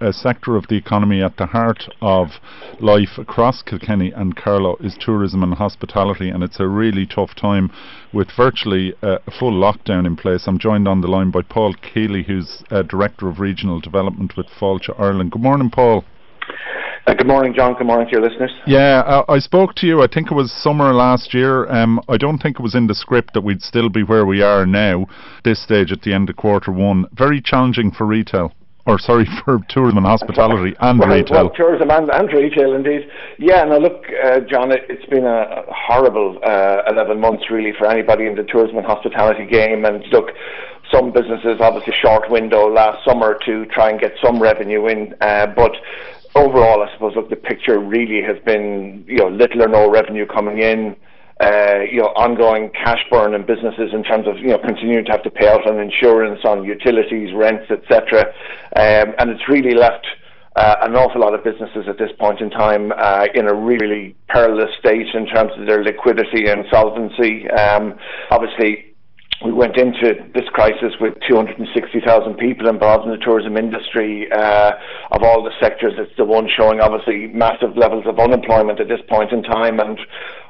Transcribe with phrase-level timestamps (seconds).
[0.00, 2.28] a sector of the economy at the heart of
[2.80, 7.70] life across Kilkenny and Carlow is tourism and hospitality, and it's a really tough time
[8.12, 10.46] with virtually a full lockdown in place.
[10.46, 14.46] I'm joined on the line by Paul Keeley, who's uh, Director of Regional Development with
[14.46, 15.32] Fáilte Ireland.
[15.32, 16.04] Good morning, Paul.
[17.06, 17.72] Uh, good morning, John.
[17.72, 18.52] Good morning to your listeners.
[18.66, 20.02] Yeah, uh, I spoke to you.
[20.02, 21.66] I think it was summer last year.
[21.70, 24.42] Um, I don't think it was in the script that we'd still be where we
[24.42, 25.06] are now,
[25.42, 27.06] this stage at the end of quarter one.
[27.14, 28.52] Very challenging for retail
[28.88, 31.44] or sorry, for tourism and hospitality and well, retail.
[31.44, 33.08] Well, tourism and, and retail, indeed.
[33.38, 37.86] Yeah, now look, uh, John, it, has been a horrible uh, 11 months really for
[37.86, 39.84] anybody in the tourism and hospitality game.
[39.84, 40.30] And look,
[40.90, 45.46] some businesses obviously short window last summer to try and get some revenue in, uh,
[45.54, 45.72] but
[46.34, 50.26] overall, I suppose, look, the picture really has been, you know, little or no revenue
[50.26, 50.96] coming in
[51.90, 55.22] you know, ongoing cash burn in businesses in terms of, you know, continuing to have
[55.22, 58.26] to pay out on insurance, on utilities, rents, etc.
[58.76, 60.06] Um, and it's really left
[60.56, 64.16] uh, an awful lot of businesses at this point in time uh, in a really
[64.28, 67.48] perilous state in terms of their liquidity and solvency.
[67.50, 67.94] Um,
[68.30, 68.88] obviously,
[69.44, 74.26] we went into this crisis with 260,000 people involved in the tourism industry.
[74.32, 74.72] Uh,
[75.12, 79.00] of all the sectors, it's the one showing obviously massive levels of unemployment at this
[79.08, 79.78] point in time.
[79.78, 79.96] And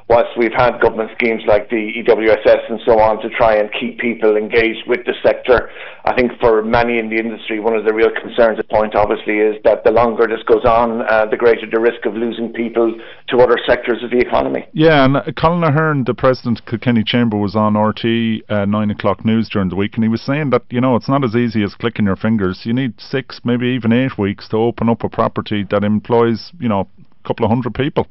[0.09, 3.99] whilst we've had government schemes like the EWSS and so on to try and keep
[3.99, 5.69] people engaged with the sector,
[6.05, 9.37] I think for many in the industry, one of the real concerns at point obviously
[9.37, 12.97] is that the longer this goes on, uh, the greater the risk of losing people
[13.29, 14.67] to other sectors of the economy.
[14.73, 18.89] Yeah, and uh, Colin Ahern, the president of Kilkenny Chamber, was on RTÉ uh, nine
[18.89, 21.35] o'clock news during the week, and he was saying that you know it's not as
[21.35, 22.61] easy as clicking your fingers.
[22.63, 26.69] You need six, maybe even eight weeks to open up a property that employs you
[26.69, 28.07] know a couple of hundred people.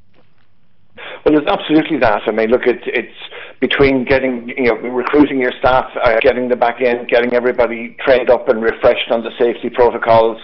[1.25, 2.23] Well, there's absolutely that.
[2.27, 3.19] I mean, look, it's it's
[3.61, 8.31] between getting you know recruiting your staff, uh, getting them back in, getting everybody trained
[8.31, 10.39] up and refreshed on the safety protocols.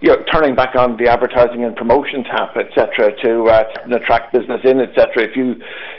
[0.00, 3.64] You know, turning back on the advertising and promotion tap, etc., to uh,
[3.96, 5.24] attract business in, etc.
[5.24, 5.54] If you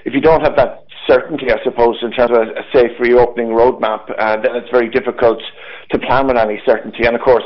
[0.06, 3.50] if you don't have that certainty, I suppose, in terms of a, a safe reopening
[3.50, 5.40] roadmap, uh, then it's very difficult
[5.91, 7.06] to plan with any certainty.
[7.06, 7.45] And of course,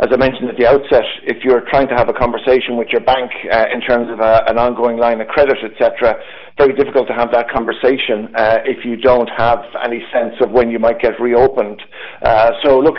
[0.00, 3.02] as I mentioned at the outset, if you're trying to have a conversation with your
[3.02, 6.16] bank uh, in terms of a, an ongoing line of credit, etc.,
[6.56, 10.70] very difficult to have that conversation uh, if you don't have any sense of when
[10.70, 11.82] you might get reopened.
[12.22, 12.96] Uh, so, look,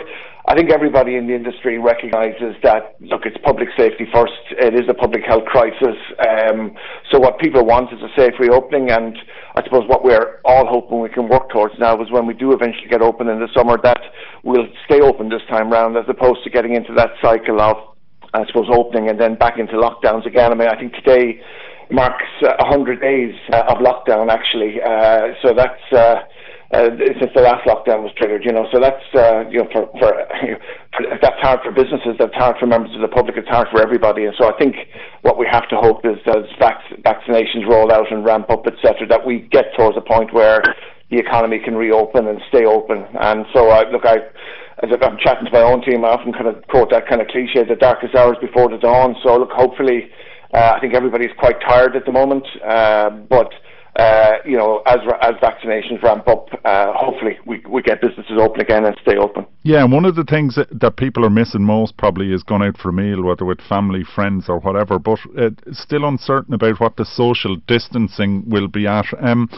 [0.48, 4.34] I think everybody in the industry recognises that, look, it's public safety first.
[4.52, 5.96] It is a public health crisis.
[6.18, 6.74] Um,
[7.12, 9.16] so what people want is a safe reopening, and
[9.56, 12.54] I suppose what we're all hoping we can work towards now is when we do
[12.54, 14.02] eventually get open in the summer, that
[14.44, 17.78] we'll stay open this time round, as opposed to getting into that cycle of,
[18.34, 20.52] I suppose, opening and then back into lockdowns again.
[20.52, 21.40] I mean, I think today
[21.92, 24.82] marks uh, 100 days uh, of lockdown, actually.
[24.82, 26.26] Uh, so that's
[26.74, 26.90] uh,
[27.20, 28.44] since the last lockdown was triggered.
[28.46, 30.10] You know, so that's uh, you know for, for,
[30.96, 33.82] for that's hard for businesses, that's hard for members of the public, it's hard for
[33.82, 34.26] everybody.
[34.26, 34.76] And so I think
[35.22, 39.08] what we have to hope is as vac- vaccinations roll out and ramp up, etc.,
[39.08, 40.64] that we get towards a point where
[41.10, 43.06] the economy can reopen and stay open.
[43.20, 44.18] And so I look, I
[44.84, 47.28] as I'm chatting to my own team, I often kind of quote that kind of
[47.28, 50.10] cliche: "The darkest hours before the dawn." So look, hopefully,
[50.54, 53.52] uh, I think everybody's quite tired at the moment, uh, but
[54.46, 58.86] you know, as as vaccinations ramp up, uh, hopefully we we get businesses open again
[58.86, 59.46] and stay open.
[59.64, 62.64] Yeah, and one of the things that, that people are missing most probably is going
[62.64, 64.98] out for a meal, whether with family, friends, or whatever.
[64.98, 69.06] But uh, still uncertain about what the social distancing will be at.
[69.20, 69.50] Um,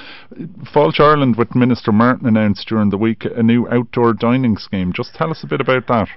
[0.73, 4.93] Fáilte Ireland with Minister Martin announced during the week a new outdoor dining scheme.
[4.93, 6.09] Just tell us a bit about that.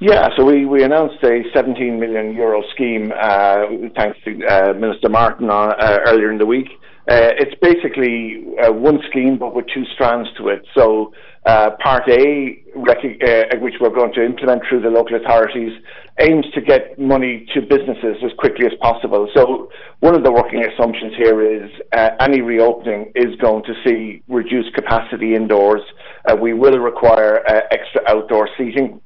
[0.00, 5.08] Yeah, so we, we announced a 17 million euro scheme uh, thanks to uh, Minister
[5.08, 5.74] Martin uh,
[6.06, 6.68] earlier in the week.
[7.08, 10.64] Uh, it's basically uh, one scheme but with two strands to it.
[10.76, 11.12] So
[11.44, 15.72] uh, part A, uh, which we're going to implement through the local authorities,
[16.20, 19.28] aims to get money to businesses as quickly as possible.
[19.34, 19.68] So
[19.98, 24.72] one of the working assumptions here is uh, any reopening is going to see reduced
[24.74, 25.82] capacity indoors.
[26.24, 29.00] Uh, we will require extra outdoor seating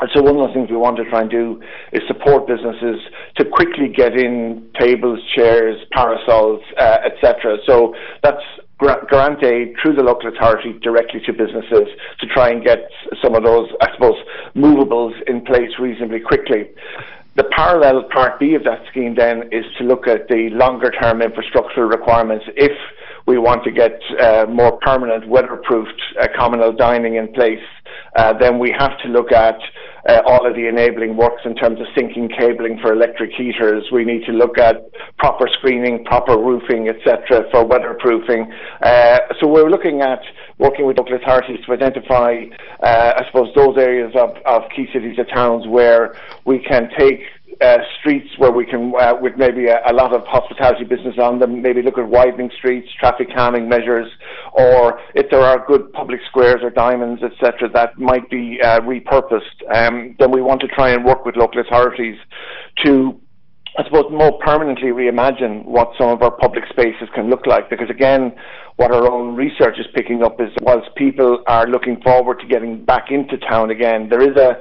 [0.00, 1.62] and so one of the things we want to try and do
[1.92, 3.00] is support businesses
[3.36, 7.56] to quickly get in tables, chairs, parasols, uh, etc.
[7.66, 8.42] So that's
[8.78, 11.88] grant aid through the local authority directly to businesses
[12.20, 12.90] to try and get
[13.22, 14.16] some of those, I suppose,
[14.54, 16.68] movables in place reasonably quickly.
[17.36, 21.20] The parallel part B of that scheme then is to look at the longer term
[21.20, 22.72] infrastructural requirements if
[23.26, 27.64] we want to get uh, more permanent weatherproofed uh, communal dining in place,
[28.16, 29.58] uh, then we have to look at
[30.08, 33.84] uh, all of the enabling works in terms of sinking cabling for electric heaters.
[33.92, 34.76] We need to look at
[35.18, 38.52] proper screening, proper roofing, etc., for weatherproofing.
[38.82, 40.20] Uh, so we're looking at
[40.58, 42.44] working with local authorities to identify,
[42.82, 46.14] uh, I suppose, those areas of, of key cities or towns where
[46.44, 47.20] we can take
[47.60, 51.38] uh, streets where we can, uh, with maybe a, a, lot of hospitality business on
[51.38, 54.10] them, maybe look at widening streets, traffic calming measures,
[54.52, 59.56] or if there are good public squares or diamonds, etc., that might be uh, repurposed,
[59.74, 62.16] um, then we want to try and work with local authorities
[62.84, 63.18] to
[63.78, 67.90] I suppose more permanently reimagine what some of our public spaces can look like because
[67.90, 68.32] again
[68.76, 72.82] what our own research is picking up is whilst people are looking forward to getting
[72.86, 74.56] back into town again there is a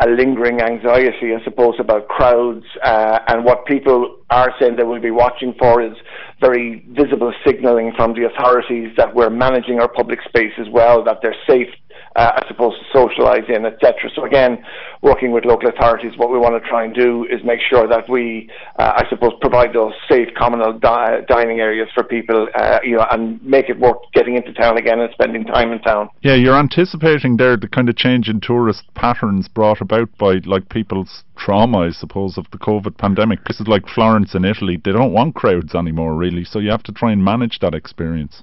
[0.00, 2.64] a lingering anxiety, I suppose, about crowds.
[2.84, 5.96] Uh, and what people are saying they will be watching for is
[6.40, 11.18] very visible signalling from the authorities that we're managing our public space as well, that
[11.22, 11.68] they're safe
[12.16, 14.10] I suppose, to socialise in, etc.
[14.14, 14.64] So again,
[15.02, 18.08] working with local authorities, what we want to try and do is make sure that
[18.08, 22.96] we, uh, I suppose, provide those safe communal di- dining areas for people, uh, you
[22.96, 26.08] know, and make it worth getting into town again and spending time in town.
[26.22, 30.68] Yeah, you're anticipating there the kind of change in tourist patterns brought about by like
[30.68, 33.44] people's trauma, I suppose, of the COVID pandemic.
[33.44, 36.44] Places like Florence in Italy, they don't want crowds anymore, really.
[36.44, 38.42] So you have to try and manage that experience.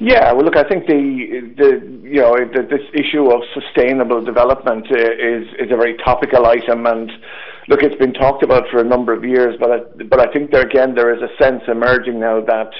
[0.00, 1.70] Yeah, well, look, I think the the
[2.02, 7.10] you know the, this issue of sustainable development is is a very topical item, and
[7.68, 9.78] look, it's been talked about for a number of years, but I,
[10.08, 12.70] but I think there again there is a sense emerging now that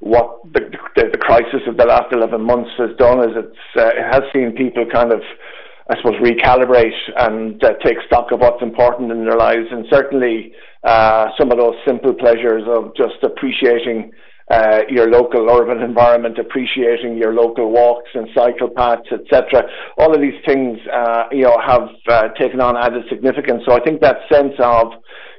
[0.00, 0.60] what the,
[0.94, 4.22] the, the crisis of the last 11 months has done is it's uh, it has
[4.32, 5.20] seen people kind of
[5.90, 10.52] I suppose recalibrate and uh, take stock of what's important in their lives, and certainly
[10.84, 14.12] uh, some of those simple pleasures of just appreciating
[14.50, 19.64] uh, your local urban environment, appreciating your local walks and cycle paths, etc.
[19.98, 23.62] All of these things, uh, you know, have uh, taken on added significance.
[23.66, 24.92] So I think that sense of,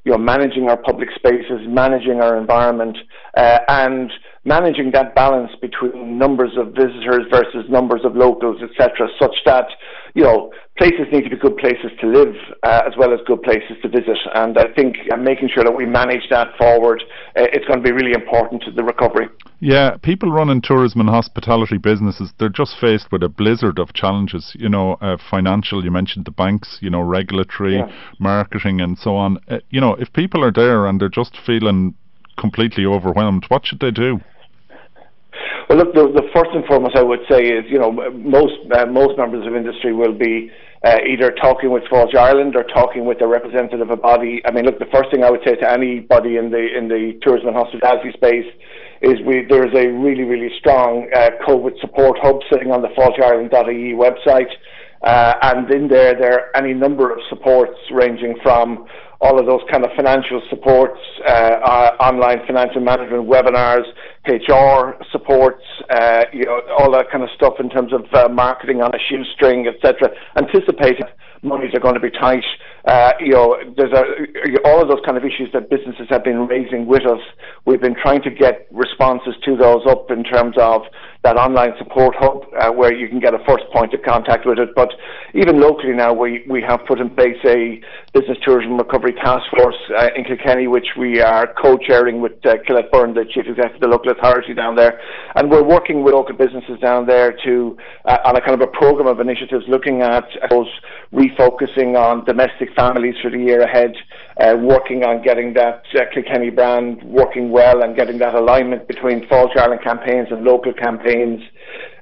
[0.05, 2.97] you know, managing our public spaces, managing our environment,
[3.35, 4.11] uh, and
[4.45, 9.67] managing that balance between numbers of visitors versus numbers of locals, etc., such that
[10.13, 12.33] you know places need to be good places to live
[12.63, 14.17] uh, as well as good places to visit.
[14.33, 17.03] And I think uh, making sure that we manage that forward,
[17.35, 19.27] uh, it's going to be really important to the recovery.
[19.59, 24.55] Yeah, people running tourism and hospitality businesses, they're just faced with a blizzard of challenges.
[24.57, 25.83] You know, uh, financial.
[25.83, 26.77] You mentioned the banks.
[26.81, 27.91] You know, regulatory, yeah.
[28.19, 29.37] marketing, and so on.
[29.49, 31.95] Uh, you know, if people are there and they're just feeling
[32.39, 34.19] completely overwhelmed, what should they do?
[35.69, 38.87] Well, look, the, the first and foremost I would say is, you know, most uh,
[38.87, 40.49] most members of industry will be
[40.83, 44.41] uh, either talking with Fáilte Ireland or talking with a representative of a body.
[44.45, 47.19] I mean, look, the first thing I would say to anybody in the in the
[47.21, 48.47] tourism and hospitality space
[49.01, 52.89] is we there is a really really strong uh, COVID support hub sitting on the
[52.97, 54.49] fáilteireland.ie website.
[55.01, 58.85] Uh, and in there, there are any number of supports ranging from
[59.21, 63.83] all of those kind of financial supports, uh, uh, online financial management webinars,
[64.27, 65.63] HR supports,
[66.31, 70.09] you know, all that kind of stuff in terms of marketing on a shoestring, etc.
[70.37, 71.05] Anticipating
[71.41, 72.43] monies are going to be tight.
[73.19, 73.93] You know, there's
[74.63, 77.21] all of those kind of issues that businesses have been raising with us.
[77.65, 80.83] We've been trying to get responses to those up in terms of
[81.23, 84.57] that online support hub uh, where you can get a first point of contact with
[84.57, 84.69] it.
[84.73, 84.89] But
[85.33, 87.81] even locally now, we, we have put in place a
[88.13, 92.89] business tourism recovery task force uh, in Kilkenny, which we are co-chairing with uh, Colette
[92.91, 94.99] Byrne, the chief executive of the local authority down there,
[95.35, 98.71] and we're working with local businesses down there to uh, on a kind of a
[98.71, 100.67] program of initiatives looking at those
[101.13, 103.93] refocusing on domestic families for the year ahead,
[104.39, 109.27] uh, working on getting that uh, Kilkenny brand working well and getting that alignment between
[109.27, 111.08] Fáilte Ireland campaigns and local campaigns.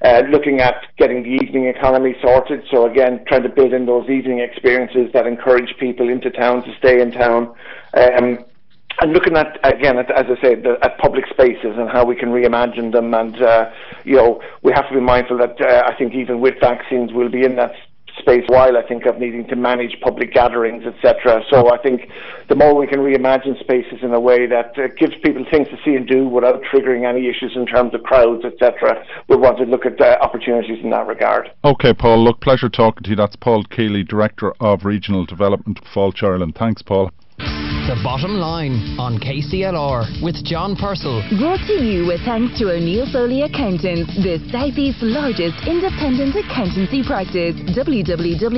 [0.04, 2.64] Uh, looking at getting the evening economy sorted.
[2.72, 6.76] So again, trying to build in those evening experiences that encourage people into town to
[6.78, 7.56] stay in town.
[7.96, 8.46] Um,
[9.00, 12.16] and looking at again, at, as I said, the, at public spaces and how we
[12.16, 13.72] can reimagine them, and uh,
[14.04, 17.30] you know, we have to be mindful that uh, I think even with vaccines, we'll
[17.30, 17.74] be in that
[18.28, 21.42] space while I think of needing to manage public gatherings, etc.
[21.50, 22.10] So I think
[22.50, 25.78] the more we can reimagine spaces in a way that uh, gives people things to
[25.86, 29.64] see and do without triggering any issues in terms of crowds, etc., we want to
[29.64, 31.50] look at uh, opportunities in that regard.
[31.64, 32.24] Okay, Paul.
[32.24, 33.16] Look, pleasure talking to you.
[33.16, 36.56] That's Paul Keeley, Director of Regional Development, Fáilte Ireland.
[36.56, 37.12] Thanks, Paul.
[37.88, 41.24] The Bottom Line on KCLR with John Purcell.
[41.40, 47.56] Brought to you with thanks to O'Neill Foley Accountants, the Southeast's largest independent accountancy practice.
[47.72, 48.58] www.onf.ie.